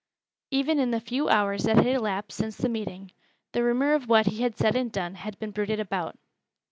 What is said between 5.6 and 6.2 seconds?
about.